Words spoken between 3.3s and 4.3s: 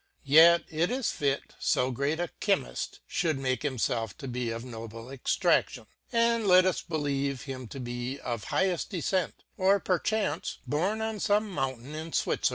makehimfelf to